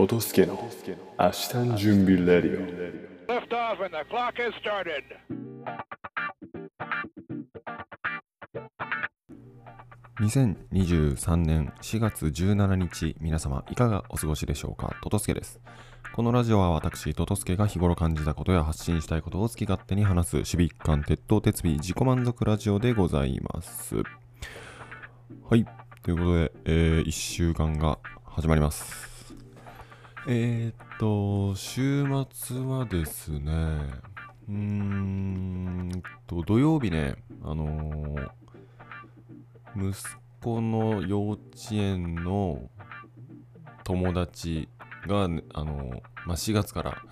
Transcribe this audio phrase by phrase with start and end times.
[0.00, 0.54] トトスケの
[1.18, 3.30] 明日の準備レディオ。
[3.30, 5.04] Lift off and the clock has started.
[10.18, 14.96] 2023年4月17日皆様いかがお過ごしでしょうか？
[15.02, 15.60] トトスケです。
[16.14, 23.96] このラジオは私トトスケが日頃感じたことや発信したいことを好き勝手に話す守備一貫鉄頭鉄尾自己満足ラジオでございます。
[23.96, 24.02] は
[25.58, 25.66] い。
[26.02, 29.09] ということで、えー、1週間が始まります
[30.28, 33.42] えー、っと週末はですね
[34.48, 38.28] うーんと土曜日ねあのー
[39.76, 39.94] 息
[40.42, 41.40] 子の幼稚
[41.72, 42.68] 園の
[43.84, 44.68] 友達
[45.06, 45.28] が、あ
[45.64, 47.02] のまあ、4月から、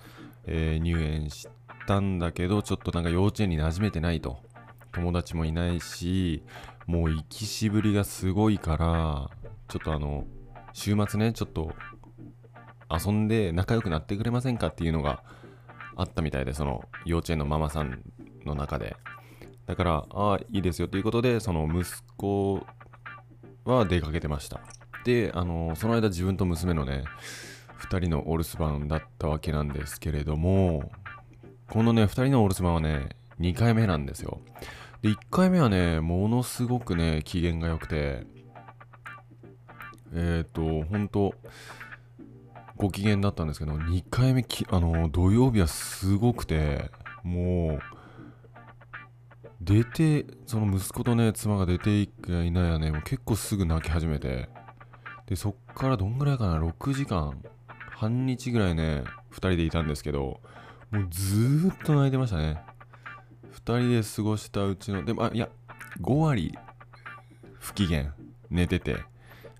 [0.45, 1.47] えー入園し
[1.87, 4.43] たんだけどちょっとなんか幼稚園に馴染めてないと。
[4.91, 6.43] 友達もいないし
[6.87, 9.29] もう行きしぶりがすごいから
[9.67, 10.25] ちょっとあの
[10.73, 11.71] 週末ねちょっと
[12.89, 15.23] 遊んで仲良くなってくれませんかっていうのが
[15.95, 18.01] あったみたいでその幼稚園のママさん
[18.45, 18.95] の中で
[19.69, 21.87] だから、ああ、いいですよということで、その息
[22.17, 22.65] 子
[23.65, 24.61] は出かけてました。
[25.05, 27.03] で、あの、その間自分と娘のね、
[27.83, 30.91] 2人のお留守番だったわけなんですけれども、
[31.69, 33.09] このね、2人のお留守番はね、
[33.39, 34.41] 2回目なんですよ。
[35.03, 38.25] で、1回目はね、ものすごくね、機嫌が良くて、
[40.15, 41.35] えっ、ー、と、ほんと、
[42.79, 46.89] ご機嫌だったんですけど、2回目き、あの、土曜日はすごくて、
[47.23, 47.79] もう、
[49.59, 54.47] 出て、その息子とね、妻が出ていくやいないやね、もう結構すぐ泣き始めて、
[55.27, 57.43] で、そっからどんぐらいかな、6時間、
[57.91, 60.39] 半日ぐらいね、2人でいたんですけど、
[60.89, 62.63] もうずーっと泣いてましたね。
[63.51, 65.49] 2人で過ごしたうちの、でも、あ、いや、
[65.99, 66.57] 5割
[67.59, 68.13] 不機嫌、
[68.49, 69.03] 寝てて、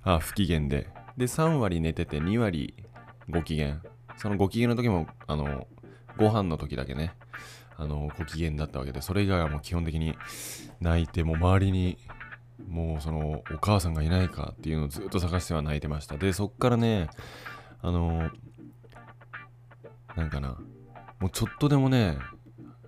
[0.04, 0.88] あ、不機嫌で、
[1.18, 2.74] で、3割寝てて、2割
[3.30, 3.82] ご機嫌。
[4.18, 5.68] そのご機嫌の時も、あの、
[6.18, 7.14] ご飯の時だけね、
[7.80, 10.14] あのご機嫌だったわけでそれ以外はもう基本的に
[10.82, 11.98] 泣いてもう周りに
[12.68, 17.10] もうそのお母さんがいないかっていうのをずっと探しては泣いてましたでそっからね
[17.82, 18.30] あの
[20.18, 20.58] なんかな
[21.22, 22.18] もうちょっとでもね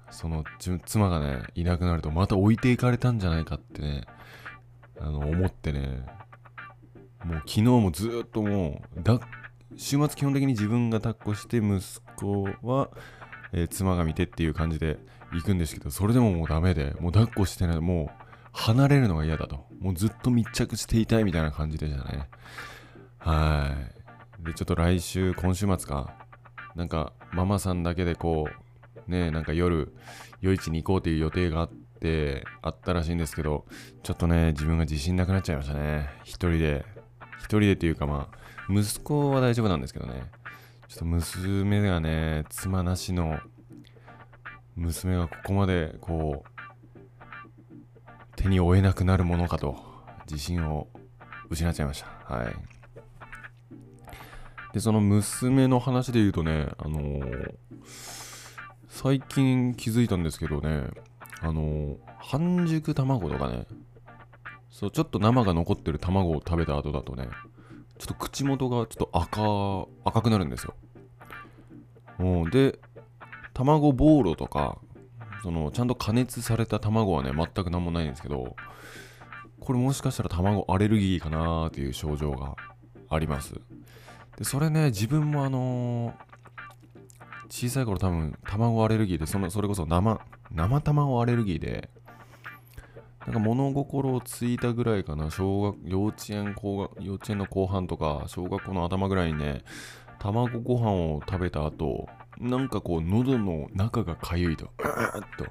[0.10, 0.44] その
[0.86, 4.04] 妻がねいなくなるとまた置いていかれたんじゃないかってね
[5.00, 6.06] あの思ってね
[7.24, 9.22] もう昨日もずっともうだ
[9.78, 11.82] 週末基本的に自分が抱っこして息
[12.16, 12.90] 子は
[13.54, 14.98] えー妻が見てっていう感じで
[15.34, 18.24] 行くんですけど、それでももうダメで、もう抱っこしてない、もう
[18.54, 19.66] 離れるのが嫌だと。
[19.80, 22.30] もうずっと密着していたいみたいな感じでしたね。
[23.20, 23.72] は
[24.42, 24.46] い。
[24.46, 26.16] で、ちょっと来週、今週末か、
[26.76, 28.48] なんかママさんだけでこ
[29.08, 29.94] う、ね、なんか夜、
[30.42, 33.66] 夜市に行こうという予定があって、あったらしいんですけど、
[34.04, 36.10] ちょっとね、自分が自信なくなっちゃいましたね。
[36.24, 37.01] 一人で。
[37.42, 38.38] 一人でっていうかまあ、
[38.74, 40.24] 息子は大丈夫なんですけどね。
[40.88, 43.40] ちょっと娘がね、妻なしの
[44.76, 46.52] 娘がここまでこう、
[48.36, 49.78] 手に負えなくなるものかと、
[50.30, 50.88] 自信を
[51.50, 52.34] 失っちゃいました。
[52.34, 52.56] はい。
[54.74, 57.54] で、その娘の話で言うとね、あのー
[58.94, 60.90] 最近気づいたんですけどね、
[61.40, 63.66] あのー半熟卵とかね、
[64.72, 67.28] そう、ちょっと生が残ってる卵を食べた後だとね、
[68.00, 70.74] ちょっと口元がちょっと赤、赤くなるんですよ。
[72.20, 72.80] うん、で、
[73.54, 74.80] 卵ボーロとか、
[75.44, 78.56] その、ちゃんと加熱された卵はね、全くなんもないんですけど、
[79.60, 82.56] これもしかしたら卵アレルギーかなーっていう症状が
[83.10, 83.54] あります。
[84.38, 86.32] で、それね、自分もあのー
[87.52, 90.22] 小さい頃多分卵アレルギーで、その、それこそ生、
[90.52, 91.90] 生卵アレルギーで、
[93.26, 99.64] なんか物心をついたぐらいかな、小学、幼稚園、高学、幼稚園の後半とか、小学校の頭ぐらいにね、
[100.20, 102.08] 卵ご飯を食べた後、
[102.40, 105.46] なんかこう、喉の中がかゆいと、うーっと、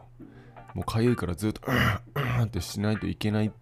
[0.75, 3.52] もうかゆいからずっと、うーうーってしないといけない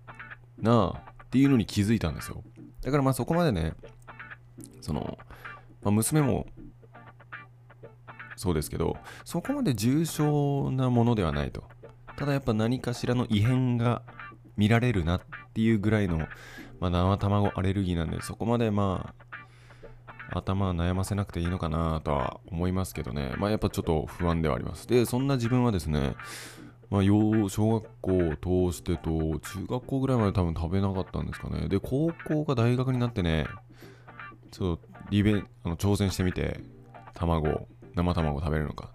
[0.59, 2.43] なあっていうのに気づいたんですよ。
[2.81, 3.75] だからまあそこまでね、
[4.81, 5.19] その、
[5.83, 6.47] まあ、娘も
[8.37, 11.65] そうですけど、そこまで重症なものではないと。
[12.19, 14.03] ただやっぱ何かしらの異変が
[14.57, 15.21] 見られるなっ
[15.55, 16.19] ていうぐらいの、
[16.81, 19.15] まあ、生卵アレルギーなんで、そこまでま
[20.31, 23.33] あ、頭悩ませなくていいのかなとは思いますけどね。
[23.39, 24.89] まあやっぱちょっと不安ではあります。
[24.89, 26.17] で、そんな自分はですね、
[26.91, 28.19] まあ、幼小学校
[28.67, 31.69] を通してと、中学校ぐらいまで多分食べなかったんですかね。
[31.69, 33.47] で、高校が大学になってね、
[34.51, 36.61] ちょっとリベ、あの挑戦してみて、
[37.15, 38.91] 卵、生卵食べれるのか。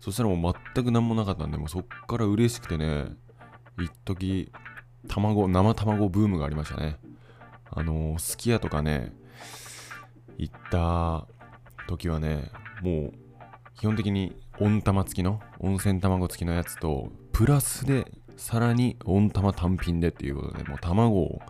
[0.00, 3.06] そしたらもう全く何もなかったんで、もうそっから嬉しくてね、
[3.80, 4.52] 一時
[5.08, 6.98] 卵、生卵ブームがありましたね。
[7.70, 9.12] あのー、すき家とかね、
[10.38, 11.26] 行った
[11.86, 12.50] 時はね
[12.82, 13.12] もう
[13.76, 21.40] 基本的に温玉付きの温泉卵付きのやつとプラスでさらに温玉単品でっていうことでもう卵を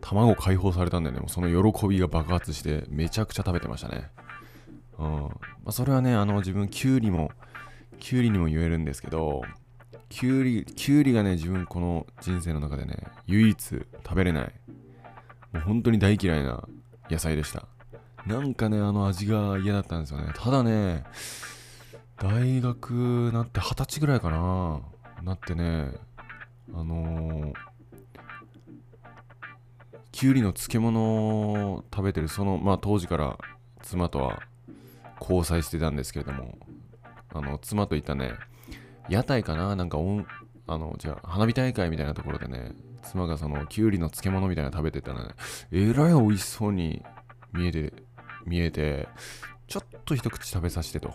[0.00, 4.10] 卵解放されたんでねもうその喜びが爆発してめちゃくちゃ食べてましたね
[4.98, 5.06] うん。
[5.06, 5.30] ま
[5.66, 7.30] あ、それはねあの自分キュウリも
[7.98, 9.42] キュウリにも言えるんですけど
[10.08, 12.96] キュウリキュウリがね自分この人生の中でね
[13.26, 14.52] 唯一食べれない。
[15.52, 16.68] もう本当に大嫌いな
[17.10, 17.66] 野菜でした。
[18.26, 20.32] なんかねあの味が嫌だったんですよね。
[20.34, 21.04] ただね
[22.16, 24.80] 大学なって二十歳ぐらいかな
[25.22, 25.92] なってね
[26.74, 27.52] あのー、
[30.12, 33.38] きゅうりの漬物を食べてるそのまあ当時から
[33.82, 34.42] 妻とは
[35.20, 36.58] 交際してたんですけれども
[37.34, 38.32] あの妻といったね
[39.08, 39.74] 屋台かな？
[39.76, 40.26] なんかおん
[40.66, 42.72] あのじゃ花火大会みたいなところでね
[43.02, 45.30] 妻がそのきゅうりの漬物みたいなの食べてたらね。
[45.72, 47.02] えらい美味しそうに
[47.52, 47.92] 見えて
[48.44, 49.08] 見えて
[49.66, 51.14] ちょっと一口食べさせてと。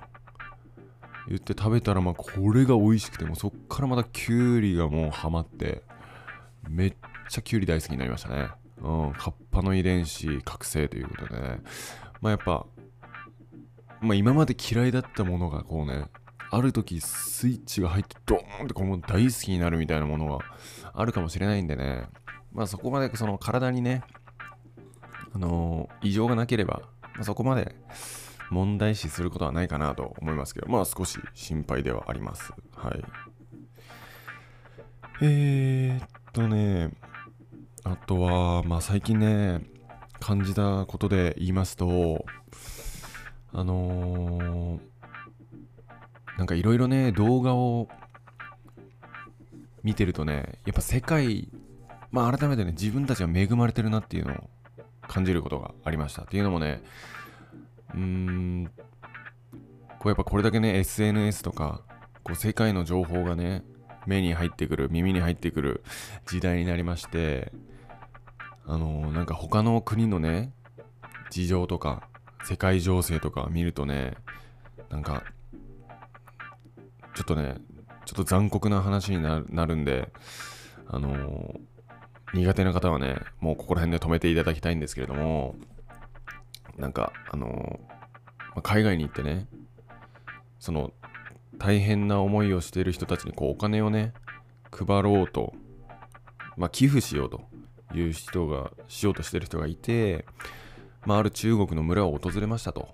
[1.27, 5.83] 言って食べたらまあこれが美味しくてもうそっからまたきゅうりがもうハマって
[6.67, 6.93] めっ
[7.29, 8.49] ちゃきゅうり大好きになりましたね。
[8.81, 11.59] うんカッパの遺伝子覚醒ということでね。
[12.19, 12.65] まあやっぱ
[14.03, 16.05] まあ今まで嫌いだったものがこうね
[16.51, 20.45] ある時スイッチが入ってドーンってこの大好きになるみたいなものが
[20.93, 22.07] あるかもしれないんでね。
[22.51, 24.03] まあそこまでその体にね
[25.33, 26.81] あのー異常がなければ、
[27.15, 27.75] まあ、そこまで
[28.51, 32.53] 問題視することはないかなと思いますけどまあ少し心配ではあります。
[32.75, 33.03] はい。
[35.21, 36.91] えー、っとね
[37.83, 39.61] あとはまあ最近ね
[40.19, 42.25] 感じたことで言いますと
[43.53, 44.79] あのー
[46.37, 47.87] なんかいろいろね動画を
[49.83, 51.47] 見てるとねやっぱ世界
[52.11, 54.49] まあ改めてね自分たちは恵まれてるなっていうのを
[55.07, 56.23] 感じることがありました。
[56.23, 56.81] っていうのもね
[57.93, 58.71] うーん
[59.99, 61.81] こうやっぱこれだけね SNS とか
[62.23, 63.63] こう世界の情報がね
[64.07, 65.83] 目に入ってくる耳に入ってくる
[66.25, 67.53] 時代になりまして
[68.65, 70.51] あのーなんか他の国のね
[71.29, 72.09] 事情とか
[72.43, 74.13] 世界情勢とか見るとね
[74.89, 75.23] なんか
[77.15, 77.57] ちょっとね
[78.05, 80.11] ちょっと残酷な話になるんで
[80.87, 81.59] あのー
[82.33, 85.55] 苦手な方はねもうここら辺で止めていただきたいんですけれども
[86.77, 89.47] なんかあのーま海外に行ってね
[90.59, 90.91] その
[91.59, 94.13] 大変な思いをしている人たちにこうお金をね
[94.71, 95.53] 配ろうと
[96.57, 97.41] まあ寄付しようと
[97.93, 100.25] いう人がしようとしてる人がいて
[101.05, 102.89] まあ、ある中国の村を訪れましたと。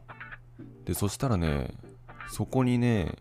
[0.85, 1.73] で、そしたらね、
[2.27, 3.15] そこにね、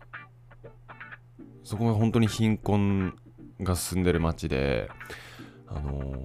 [1.63, 3.15] そこが本当に貧困
[3.61, 4.89] が進んでる町で、
[5.67, 6.23] あの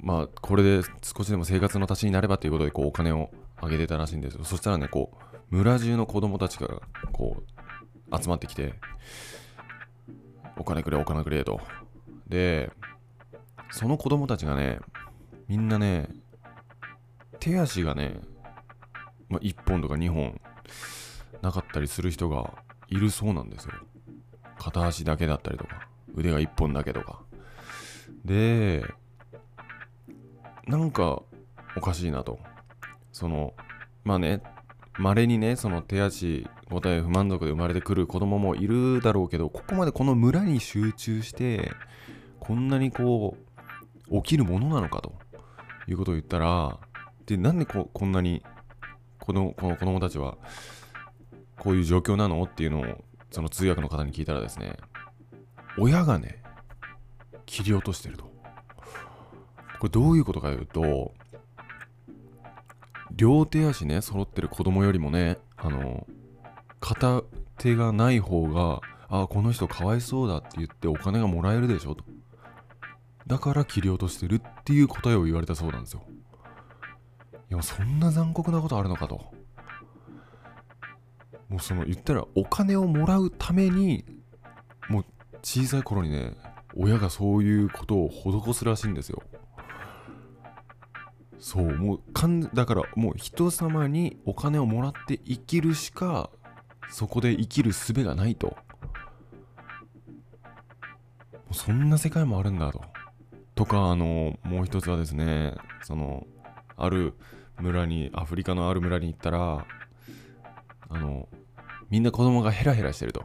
[0.00, 4.44] まあ、これで少しでも生活の足しになればということで、こう、お金をあげてたらしいんですよ。
[4.44, 5.10] そしたらね、こ
[5.50, 6.68] う、村中の子供たちが、
[7.12, 7.42] こ
[8.10, 8.74] う、集まってきて、
[10.56, 11.60] お金くれ、お金くれと。
[12.28, 12.70] で、
[13.70, 14.78] その子供たちがね、
[15.48, 16.08] みんなね、
[17.40, 18.20] 手足がね、
[19.28, 20.40] まあ、1本とか2本
[21.42, 22.54] なかったりする人が
[22.88, 23.72] いるそうなんですよ。
[24.58, 27.22] 片足だけだったりとか、腕が1本だけとか。
[28.24, 28.84] で、
[30.66, 31.22] なんか
[31.76, 32.38] おかしいなと。
[33.12, 33.54] その、
[34.04, 34.42] まあね、
[34.98, 41.72] 稀にね、その手足ご体不満足で生まれてくる子供もいるだろうけど、ここまでこの村に集中して、
[42.40, 43.36] こんなにこ
[44.10, 45.14] う、起きるものなのかと
[45.86, 46.78] いうことを言ったら、
[47.28, 48.42] で、なんでここんなに
[49.18, 50.38] このこの子供たちは
[51.58, 54.78] こういう状況なのっていうのをその通訳の方に聞いたらですね、
[55.76, 56.42] 親がね、
[57.44, 58.24] 切り落としてると。
[59.78, 61.12] これどういうことかというと、
[63.14, 66.06] 両手足ね、揃ってる子供よりもね、あの、
[66.80, 67.22] 片
[67.58, 68.80] 手がない方が、
[69.10, 72.04] あ、この人かわいそうだって言ってお金がもらえるでしょと。
[73.26, 76.02] だから切り落としてるっていう答えを言われたそうなんですよ。
[77.50, 79.32] いや、そんな残酷なことあるのかと。
[81.48, 84.04] もうその言ったらお金をもらうために、
[84.88, 85.04] もう
[85.42, 86.36] 小さい頃にね、
[86.76, 89.22] 親がそういうことを施すらしいんですよ。
[91.38, 96.30] そう、もうかん、だからもう人様にお金をもらって生きるしか、
[96.90, 98.56] そこで生きる術がないと。
[101.52, 102.82] そんな世界もあるんだと。
[103.54, 106.26] とか、あの、もう一つはですね、その、
[106.78, 107.14] ある
[107.60, 109.66] 村に、アフリカのある村に行ったら、
[110.88, 111.28] あの、
[111.90, 113.24] みんな子供がヘラヘラしてると。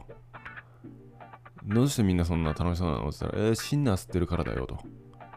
[1.64, 3.08] どうしてみんなそんな楽しそうなの？
[3.08, 4.74] って言ったら、えー、シンナー吸ってるからだよと。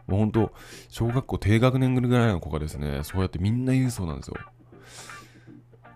[0.06, 0.52] もうほんと、
[0.88, 4.36] 小学校低学年ぐらいの子がですね、そうやってみんな言うそうなんですよ。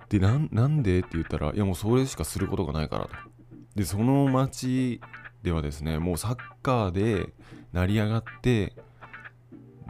[0.09, 3.11] でなんなんでって言ったらいやもうそれしかすることがないからと
[3.75, 5.01] でその町
[5.43, 7.33] ではですねもうサッカーで
[7.73, 8.75] 成り上がって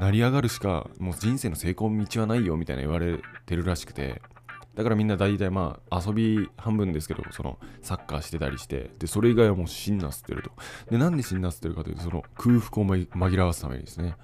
[0.03, 4.21] 成り上がるしかもう人生の成功の道はないよみたいな言われてるらしくて。
[4.75, 10.51] だからみんな大体まあ遊び半分ですけどそのサッカーしてたりしてでそれ以外はもうシンナー吸ってると。
[10.91, 14.17] でなんでシンナー吸ってるかというとその空腹を紛らわすためにですね。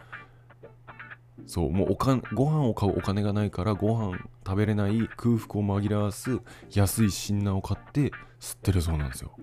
[1.47, 6.41] そうもうおかんご飯を買うお金がないからご飯食べれない空腹を紛らわす
[6.73, 9.37] 安いシンナーを買って吸ってるそうなんですよ。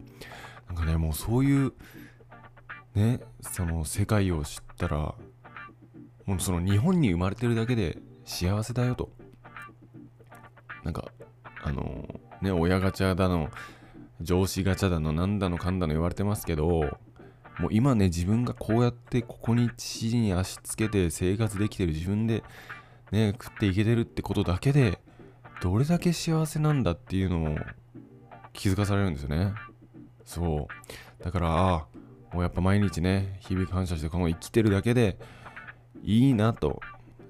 [0.68, 1.74] なんかねもうそういう
[2.96, 5.14] ねその世界を知ったら
[6.26, 9.10] もうその日本に生まれてるだけで幸せだよと。
[10.84, 11.06] なんか
[11.64, 12.06] あの
[12.42, 13.50] ね親ガチャだの
[14.22, 16.68] 上司ガチャだのなんだのかんだの言われてますけど
[17.60, 22.44] もう今ね自分がこうやってここに地に足つけて生活できてる自分で
[23.12, 25.00] ね食っていけてるってことだけで
[25.62, 27.58] どれだけ幸せなんだっていうのを
[28.54, 29.54] 気づかされるんですよね。
[30.26, 30.68] そ
[31.20, 31.24] う。
[31.24, 31.86] だからああ
[32.34, 35.18] もうやっぱ毎日ね日々感謝してこの生きてるだけで
[36.04, 36.82] いいなと。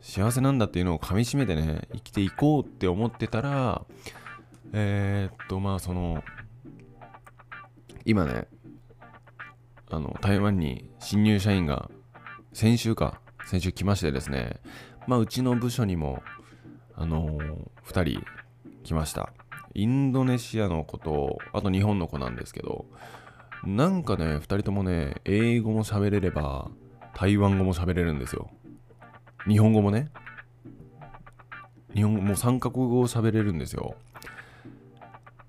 [0.05, 3.84] 幸せなんだっていうのをかみしめてね生きていこうって思ってたら
[4.72, 6.24] えー、っとまあその
[8.05, 8.48] 今ね
[9.89, 11.89] あの台湾に新入社員が
[12.53, 14.60] 先週か先週来ましてですね
[15.07, 16.22] まあうちの部署にも
[16.95, 18.24] あのー、2人
[18.84, 19.34] 来ました。
[19.74, 22.86] インドネシアの子とあと日本の子なんですけど
[23.65, 26.69] なんかね2人ともね英語も喋れれば
[27.15, 28.51] 台湾語も喋れるんですよ。
[29.48, 30.12] 日本語もね。
[31.95, 33.95] 日本語も3カ国語を喋れるんですよ。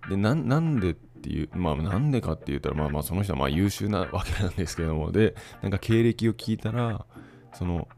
[0.08, 5.10] でなんでっていうまあなんでかって言ったらまあまあその人はまあ優秀なわけなんですけども。
[5.10, 7.04] でなんか経歴を聞いたら
[7.52, 7.88] その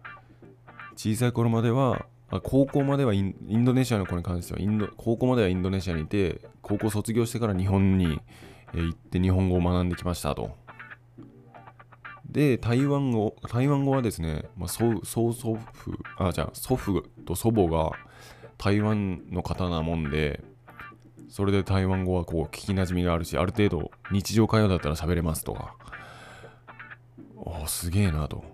[0.96, 8.20] 小さい頃まではあ高校まではインインドネシアの子に関してはインド高校まではインドネシアにいて高校卒業してから日本に
[8.74, 10.56] え行って日本語を学んできましたと。
[12.28, 17.92] で台湾語台湾語はですね、まあ、曽曽祖父あじゃあ祖父と祖母が
[18.58, 20.44] 台湾の方なもんで
[21.28, 25.76] それで台湾語はこう聞きなじみがあるしある程度日常会話だったら喋れますとか。
[27.36, 28.44] おすげえなと。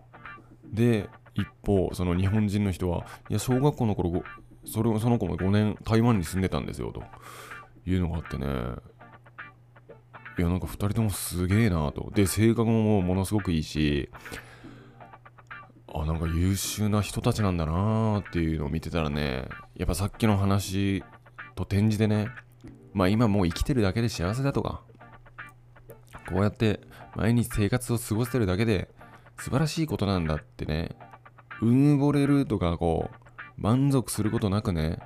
[0.64, 4.22] で一方その日本人の人はいや小学校の頃
[4.64, 7.02] それその子も5年台湾に住んでたんですよと
[7.86, 8.46] いうのがあってね。
[10.36, 12.10] いやなんか2人ともすげえなと。
[12.14, 14.10] で性格もものすごくいいし
[15.92, 21.04] あなんか優秀な人たちなんだなーっていうのを見てたらねやっぱさっきの話
[21.54, 22.28] と転じてね
[22.92, 24.82] まあ今もう生きてるだけで幸せだとか
[26.28, 26.80] こうやって
[27.14, 28.88] 毎日生活を過ごしてるだけで
[29.38, 30.96] 素晴らしいことなんだってね
[31.62, 34.98] うぬぼれるとかこう満足することなくね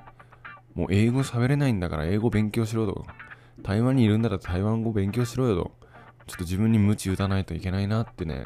[0.74, 3.14] もう英語喋れないんだから英語勉強しろとか
[3.62, 5.78] 台湾にいるんだら台湾語勉強しろよと。
[6.26, 8.44] ちょっと自分に鞭打たないといけないなってね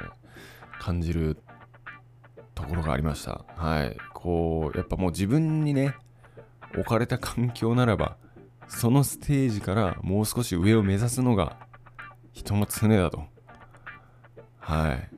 [0.80, 1.36] 感じる
[2.54, 3.44] ところがありました。
[3.56, 3.96] はい。
[4.14, 5.94] こうやっぱもう自分にね
[6.74, 8.16] 置かれた環境ならば
[8.68, 11.56] そのステージからもう少し上を目指すのが
[12.32, 13.24] 人の常だと。
[14.58, 15.08] はい。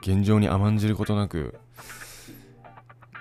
[0.00, 1.58] 現状に甘んじることなく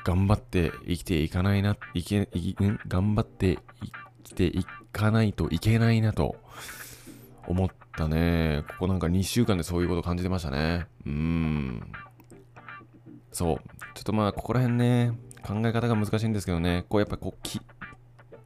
[0.03, 3.59] 頑張って生きていかないな、いけ、いん頑張って
[4.23, 4.65] 生きてい
[4.97, 6.35] かないといけないなと
[7.47, 8.63] 思ったね。
[8.67, 10.87] ここなんか2週間でそういうこと感じてましたね。
[11.05, 11.91] うーん。
[13.31, 13.57] そう。
[13.93, 15.13] ちょっとまあ、ここら辺ね、
[15.43, 17.61] 考え方が難しいんですけどね、こうやっぱこう、き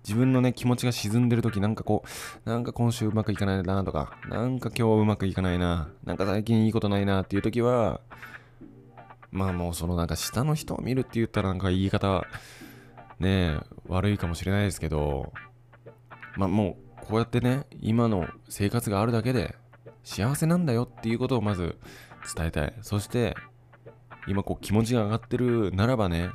[0.04, 2.04] 自分のね、気持ちが沈んでる時なんかこ
[2.46, 8.02] う、なんか今週うまくいかないなとか、なんか今日うまくいかないな、なんか最近いいことないなっていう時は、
[9.32, 12.26] まあもうそのなんか下の人を見るって言ったらなんか言い方
[13.20, 15.32] ね悪いかもしれないですけど
[16.36, 19.56] まあもうこうやってね今の生活があるだけで
[20.04, 21.78] 幸せなんだよっていうことをまず
[22.36, 22.74] 伝えたい。
[22.82, 23.36] そして
[24.28, 26.30] 今こう気持ちが上がってるならばね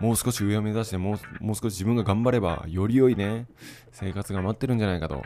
[0.00, 3.46] もう少し上を目指してもうもう少し自分が頑張ればより良いね
[3.92, 5.22] 生活が待ってるんじゃないかと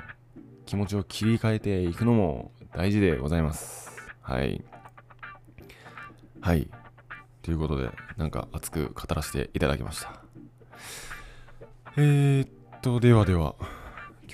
[0.67, 3.91] 気持ちを切り替えていくのも大事でございます。
[4.21, 4.63] はい。
[6.41, 6.69] はい。
[7.43, 10.21] ということで、なんか熱く語らせていただきました。
[11.97, 12.49] えー、っ
[12.83, 13.55] と、ではでは、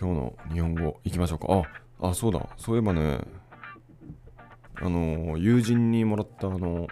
[0.02, 1.64] 今日の日本語いきましょうか。
[2.00, 2.44] あ、あ、そうだ。
[2.56, 3.21] そういえばね、
[4.80, 6.88] あの、友人にもらった、あの、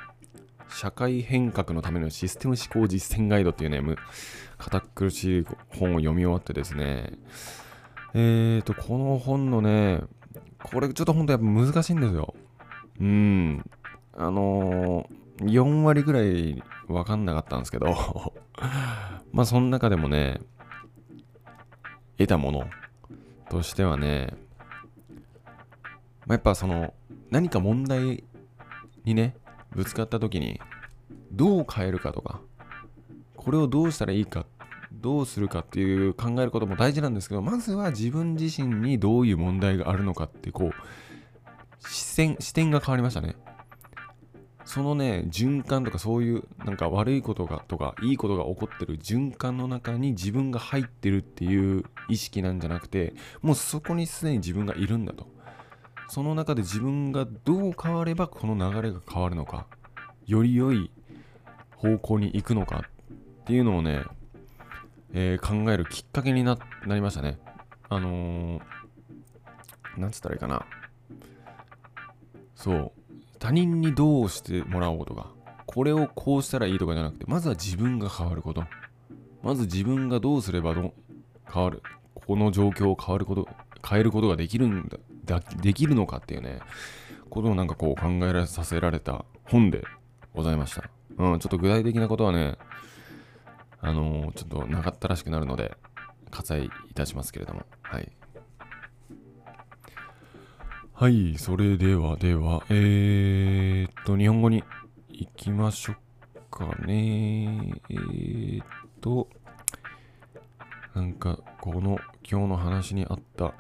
[0.68, 3.82] 社会変革のためのシステム思考実践ガイドっていうね、
[4.58, 7.18] 堅苦しい本を読み終わってですね、
[8.14, 10.02] えーと、この本のね、
[10.62, 12.34] これちょっと本当やっぱ難しいんですよ。
[13.00, 13.68] うん。
[14.12, 17.86] あのー4割ぐらい分かんなかったんですけど
[19.32, 20.40] まあその中でもね
[22.18, 22.68] 得たもの
[23.50, 24.32] としてはね、
[26.24, 26.94] まあ、やっぱその
[27.30, 28.24] 何か問題
[29.04, 29.34] にね
[29.72, 30.60] ぶつかった時に
[31.32, 32.40] どう変えるかとか
[33.36, 34.46] これをどうしたらいいか
[34.92, 43.36] どうするかっていう考えることも大事なんですけどまずは自分自身にどういう問題があるのかってこう視線視点が変わりましたね。
[44.70, 53.12] そのね循環とかそういうなんか悪いことがとかいいことが起こってる循環の中に自分が入ってるっていう意識なんじゃなくて
[53.42, 55.26] もうそこにすでに自分がいるんだと。
[56.08, 59.66] その中で自分がどう変わればこの流れが変わるのか
[60.26, 60.92] より良い
[61.74, 62.84] 方向に行くのか
[63.42, 64.04] っていうのをね、
[65.12, 67.40] えー考えるきっかけになりましたね。
[67.88, 68.60] あのー、
[69.98, 70.64] なんつったらいいかな。
[72.54, 72.99] そう。
[73.40, 75.32] 他人にどうしてもらおうとか
[75.66, 78.64] これをこうしたらいいとかじゃなくてまずは自分が変わること。
[79.42, 80.92] まず自分がどうすればど
[81.50, 81.82] 変わる
[82.14, 83.48] この状況を変わること
[83.86, 86.58] 変えることができるんだだできるのかっていうね
[87.30, 89.82] ことをなんかこう考えさせられた本で
[90.34, 90.90] ございました。
[91.16, 92.58] うんちょっと具体的なことはね
[93.80, 95.74] あのーちょっとなかったらしくなるので
[96.30, 97.62] 割愛いたしますけれども。
[97.82, 98.12] はい。
[101.00, 104.62] はい、それではでは、えー、っと、日本語に
[105.08, 105.96] 行きましょう
[106.50, 107.72] かね。
[107.88, 108.66] えー、っ
[109.00, 109.26] と、
[110.94, 111.98] なんか、この
[112.30, 113.54] 今日の話にあった、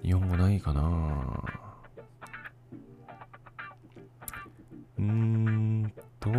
[0.00, 1.42] 日本語ないかな
[4.96, 6.30] うーんと、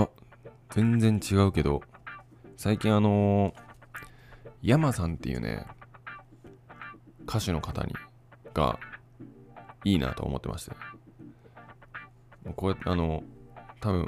[0.00, 0.08] あ、
[0.70, 1.82] 全然違うけど、
[2.56, 3.69] 最近あのー
[4.62, 5.66] ヤマさんっていうね、
[7.26, 7.94] 歌手の方に、
[8.52, 8.78] が、
[9.84, 10.72] いいなと思ってまして。
[12.56, 13.22] こうやって、あの、
[13.80, 14.06] 多分、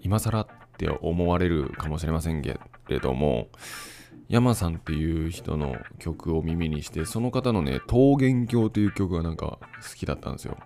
[0.00, 0.46] 今更っ
[0.78, 3.48] て思われるかもしれませんけれども、
[4.28, 10.56] ヤマさんっていう人の曲を耳にして、その方のね、桃源郷という曲がなんか好きだったんですよ。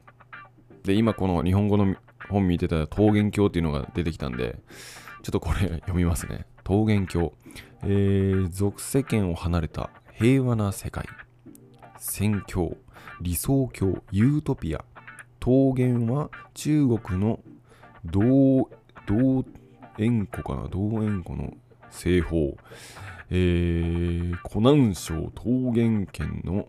[0.84, 1.96] で、今この日本語の
[2.28, 4.60] 本見てたら桃源郷っていうのが出てきたんで、
[5.22, 6.46] ちょっとこれ読みますね。
[6.66, 7.32] 桃源郷。
[7.82, 11.06] えー、俗世間を離れた平和な世界。
[11.96, 12.76] 宣教、
[13.20, 14.84] 理想郷、ユートピア。
[15.40, 17.38] 桃源は中国の
[18.04, 18.68] 同、
[19.06, 19.44] 同
[19.96, 21.54] 縁湖かな同縁湖の
[21.90, 22.56] 西方。
[23.30, 26.66] えー、湖南省桃源県の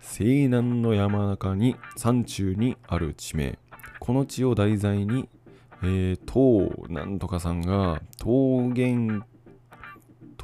[0.00, 3.58] 西南の山中に山中にある地名。
[3.98, 5.28] この地を題材に
[5.84, 9.24] えー、唐なんとかさんが桃源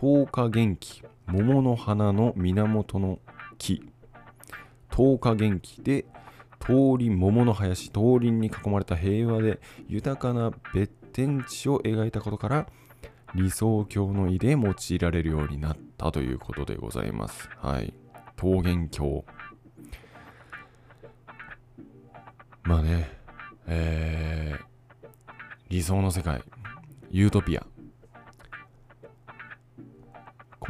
[0.00, 3.18] 桃花元気桃の花の源の
[3.58, 3.82] 木。
[4.96, 6.06] 桃花元気で
[6.68, 9.58] 桃林桃の林桃林に囲まれた平和で
[9.88, 12.68] 豊かな別天地を描いたことから
[13.34, 17.50] 理想郷の意で用いられるようになったということでございます。
[17.56, 17.92] はい。
[18.40, 19.24] 桃源郷。
[22.62, 23.10] まあね
[23.66, 24.68] えー
[25.70, 26.42] 理想の世界、
[27.10, 27.66] ユートピア。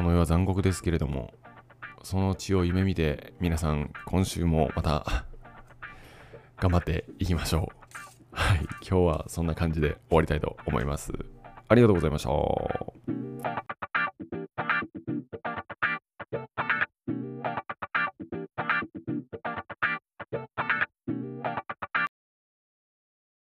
[0.08, 1.32] の世は残酷ですけれども、
[2.02, 5.26] その血を夢見て、皆さん、今週もまた、
[6.58, 7.76] 頑張っていきましょう。
[8.32, 11.12] はい、今日はそんな感じで終わりたいと思います。
[11.68, 12.30] ありがとうございました。